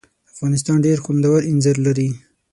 [0.33, 2.09] افغانستان ډېر خوندور اینځر لري.